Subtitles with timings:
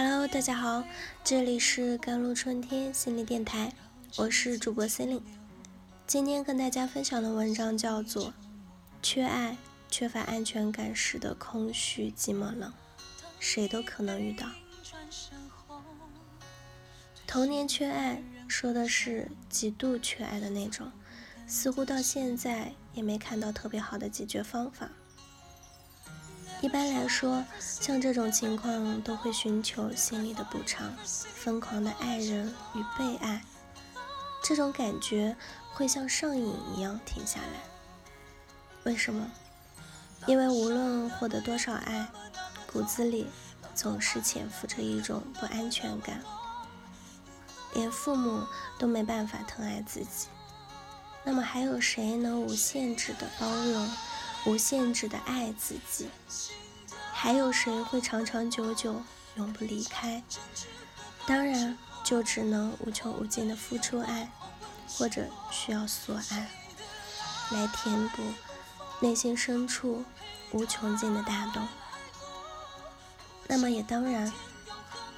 [0.00, 0.84] Hello，大家好，
[1.24, 3.72] 这里是甘露春天心理电台，
[4.16, 5.20] 我是主播心灵。
[6.06, 8.26] 今天跟大家分享的文章叫做
[9.02, 9.58] 《缺爱、
[9.90, 12.70] 缺乏安全感时的空虚、寂寞、冷》，
[13.40, 14.46] 谁都可能遇到。
[17.26, 20.92] 童年缺爱，说的是极度缺爱的那种，
[21.48, 24.92] 似乎到现在也没看到特别好的解决方法。
[26.60, 33.44] 一般来说，像这种情况都会寻求心理的补偿，疯狂的爱人与被爱，
[34.42, 35.36] 这种感觉
[35.72, 37.60] 会像上瘾一样停下来。
[38.82, 39.30] 为什么？
[40.26, 42.08] 因为无论获得多少爱，
[42.72, 43.28] 骨子里
[43.72, 46.20] 总是潜伏着一种不安全感。
[47.74, 48.44] 连父母
[48.80, 50.26] 都没办法疼爱自己，
[51.22, 53.88] 那么还有谁能无限制的包容？
[54.48, 56.08] 无限制的爱自己，
[57.12, 59.02] 还有谁会长长久久
[59.34, 60.22] 永不离开？
[61.26, 64.32] 当然，就只能无穷无尽的付出爱，
[64.88, 66.50] 或者需要索爱，
[67.50, 68.22] 来填补
[69.00, 70.02] 内心深处
[70.52, 71.68] 无穷尽的大洞。
[73.48, 74.32] 那么也当然，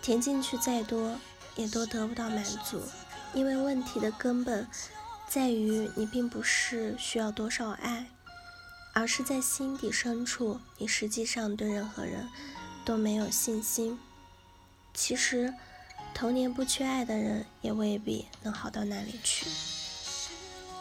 [0.00, 1.18] 填进去再多，
[1.56, 2.80] 也都得不到满足，
[3.34, 4.68] 因为问题的根本
[5.26, 8.06] 在于你并不是需要多少爱。
[8.96, 12.26] 而是在心底深处，你实际上对任何人
[12.82, 13.98] 都没有信心。
[14.94, 15.52] 其实，
[16.14, 19.46] 童年不缺爱的人，也未必能好到哪里去。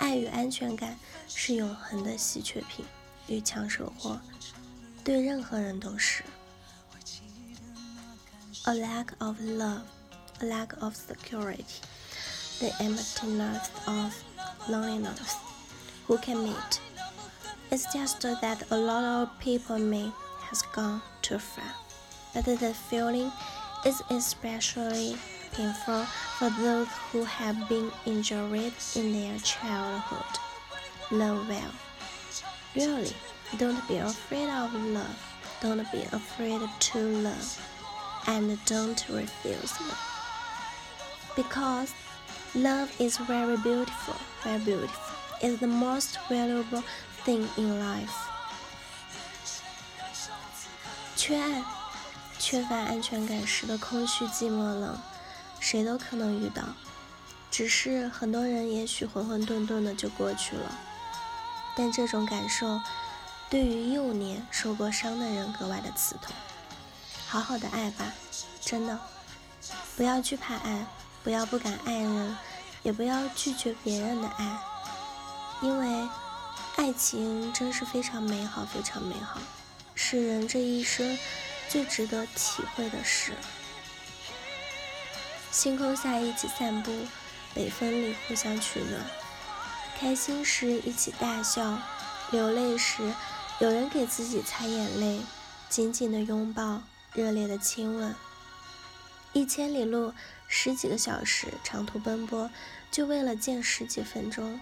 [0.00, 2.84] 爱与安全感是永恒的稀缺品，
[3.28, 4.18] 遇强收获，
[5.04, 6.24] 对任何人都是。
[8.64, 9.82] A lack of love,
[10.40, 11.64] a lack of security,
[12.58, 14.12] the emptiness of
[14.68, 15.36] loneliness.
[16.08, 16.80] Who can meet?
[17.72, 20.10] It's just that a lot of people may
[20.48, 21.72] has gone too far,
[22.34, 23.30] but the feeling
[23.86, 25.16] is especially
[25.52, 26.04] painful
[26.38, 30.40] for those who have been injured in their childhood.
[31.12, 31.72] Love well.
[32.74, 33.12] Really,
[33.56, 35.36] don't be afraid of love.
[35.60, 37.66] Don't be afraid to love.
[38.26, 41.34] And don't refuse love.
[41.36, 41.94] Because
[42.54, 45.14] love is very beautiful, very beautiful.
[45.40, 46.84] It's the most valuable
[47.30, 48.08] Thing in life，
[51.14, 51.62] 缺爱、
[52.40, 54.98] 缺乏安全感时的空虚、寂寞、冷，
[55.60, 56.64] 谁都可能遇到。
[57.48, 60.76] 只是很多人也许浑浑沌沌的就过去了。
[61.76, 62.80] 但这种感受，
[63.48, 66.34] 对于幼年受过伤的人格外的刺痛。
[67.28, 68.06] 好好的爱吧，
[68.60, 68.98] 真的，
[69.96, 70.84] 不要惧怕爱，
[71.22, 72.36] 不要不敢爱人，
[72.82, 74.58] 也不要拒绝别人的爱，
[75.62, 76.08] 因为。
[76.80, 79.38] 爱情真是非常美好，非常美好，
[79.94, 81.18] 是人这一生
[81.68, 83.34] 最值得体会的事。
[85.50, 86.90] 星空下一起散步，
[87.52, 88.98] 北风里互相取暖，
[89.98, 91.78] 开心时一起大笑，
[92.30, 93.12] 流泪时
[93.58, 95.20] 有人给自己擦眼泪，
[95.68, 96.80] 紧紧的拥抱，
[97.12, 98.14] 热烈的亲吻。
[99.34, 100.14] 一千里路，
[100.48, 102.50] 十几个小时长途奔波，
[102.90, 104.58] 就为了见十几分钟。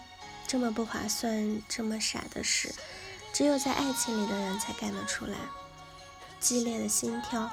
[0.48, 2.74] 这么不划算、这么傻的事，
[3.34, 5.36] 只有在爱情里的人才干得出来。
[6.40, 7.50] 激烈的心跳，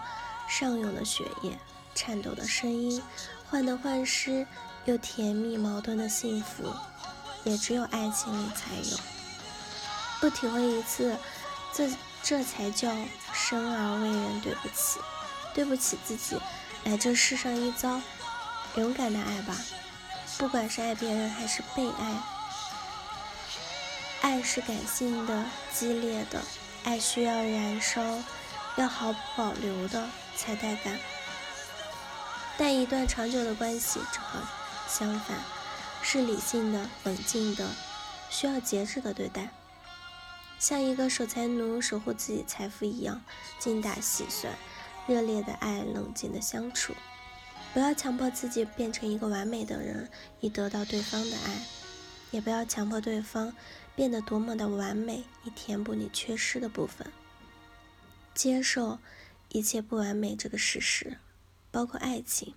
[0.47, 1.59] 上涌的血液，
[1.93, 3.03] 颤抖的声音，
[3.49, 4.47] 患得患失
[4.85, 6.73] 又甜蜜矛盾的幸福，
[7.43, 8.97] 也只有爱情里才有。
[10.21, 11.17] 不体会一次，
[11.73, 11.91] 这
[12.23, 12.95] 这才叫
[13.33, 15.01] 生而为人对不起，
[15.53, 16.37] 对不起自己
[16.85, 18.01] 来这世上一遭。
[18.77, 19.53] 勇敢的爱吧，
[20.37, 22.34] 不管是爱别人还是被爱。
[24.25, 26.41] 爱是感性的、激烈的，
[26.83, 28.01] 爱需要燃烧，
[28.75, 30.97] 要毫不保留的才带感。
[32.57, 34.39] 但一段长久的关系正好
[34.87, 35.37] 相反，
[36.01, 37.69] 是理性的、冷静的，
[38.31, 39.49] 需要节制的对待，
[40.57, 43.21] 像一个守财奴守护自己财富一样，
[43.59, 44.51] 精打细算，
[45.05, 46.95] 热烈的爱，冷静的相处。
[47.75, 51.84] 不要强迫自己变成一个完美的人，以得到对方的爱。
[52.35, 53.55] 也不要强迫对方
[53.95, 57.09] 变得多么的完美，以填补你缺失的部分。
[58.33, 58.99] 接受
[59.47, 61.17] 一切不完美这个事实，
[61.71, 62.53] 包括爱情。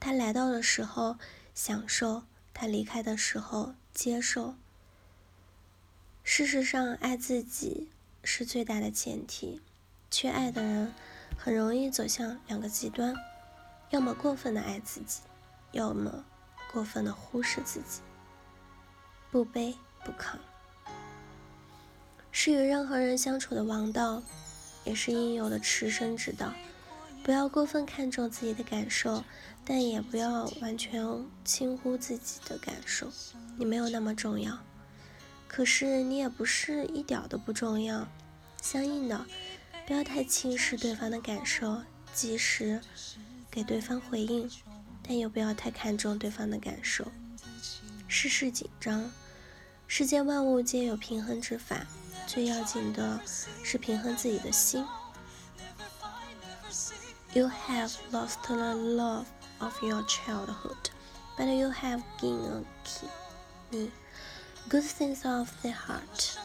[0.00, 1.18] 他来到的时候
[1.54, 2.22] 享受，
[2.54, 4.54] 他离开的时候接受。
[6.24, 7.90] 事实上，爱自己
[8.24, 9.60] 是最大的前提。
[10.10, 10.94] 缺爱的人
[11.36, 13.14] 很容易走向两个极端：
[13.90, 15.20] 要么过分的爱自己，
[15.72, 16.24] 要么
[16.72, 18.00] 过分的忽视自己。
[19.32, 19.74] 不卑
[20.04, 20.36] 不亢，
[22.30, 24.22] 是与任何人相处的王道，
[24.84, 26.52] 也是应有的持身之道。
[27.24, 29.24] 不要过分看重自己的感受，
[29.64, 33.10] 但也不要完全轻忽自己的感受。
[33.56, 34.58] 你没有那么重要，
[35.48, 38.06] 可是你也不是一点都不重要。
[38.60, 39.24] 相应的，
[39.86, 41.80] 不要太轻视对方的感受，
[42.12, 42.82] 及时
[43.50, 44.50] 给对方回应，
[45.02, 47.10] 但又不要太看重对方的感受。
[48.08, 49.10] 事事紧张，
[49.91, 51.85] 世间万物皆有平衡之法，
[52.27, 53.19] 最要紧的
[53.63, 54.85] 是平衡自己的心。
[57.33, 59.25] You have lost the love
[59.59, 60.91] of your childhood,
[61.37, 63.91] but you have gained a key.
[64.69, 66.37] Good things of the heart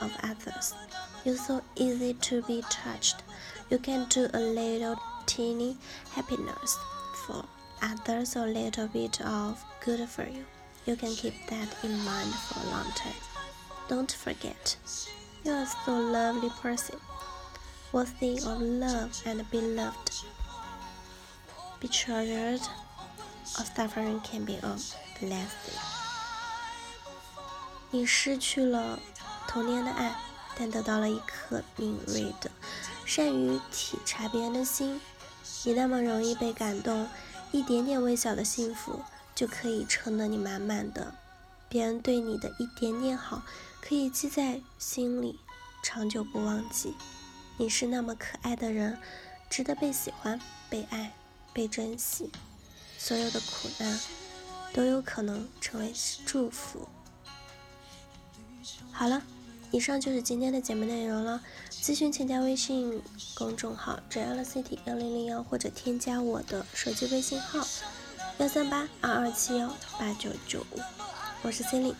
[0.00, 0.72] of others.
[1.24, 3.16] You're so easy to be touched.
[3.68, 4.96] You can do a little
[5.26, 5.76] teeny
[6.12, 6.76] happiness
[7.26, 7.44] for
[7.82, 10.44] others, a little bit of good for you.
[10.84, 13.14] You can keep that in mind for a long time.
[13.88, 14.76] Don't forget,
[15.44, 16.96] you are so lovely person
[17.92, 20.12] worthy of love and beloved.
[21.80, 22.60] Be treasured,
[23.58, 24.76] or suffering can be a
[25.20, 25.78] blessing.
[27.90, 28.98] 你失去了
[29.46, 30.14] 童年的爱，
[30.56, 32.50] 但得到了一颗敏锐的、
[33.04, 35.00] 善于体察别人的心。
[35.64, 37.08] 你那么容易被感动，
[37.52, 39.02] 一点点微小的幸福
[39.35, 41.15] 就可以撑得你满满的。
[41.69, 43.43] 别人对你的一点点好，
[43.81, 45.39] 可以记在心里，
[45.83, 46.93] 长久不忘记。
[47.57, 48.97] 你是那么可爱的人，
[49.49, 50.39] 值得被喜欢、
[50.69, 51.13] 被爱、
[51.51, 52.31] 被珍惜。
[52.97, 53.99] 所有的苦难
[54.71, 55.91] 都有可能成为
[56.25, 56.87] 祝福。
[58.91, 59.21] 好了，
[59.71, 61.41] 以上就是今天的节目内容了。
[61.71, 63.01] 咨询请加微信
[63.35, 67.67] 公众号 JLCT 幺零零幺，或者添加我的手机微信号
[68.39, 69.69] 幺三八二二七幺
[69.99, 70.79] 八九九五。
[71.43, 71.93] 我是 Cindy，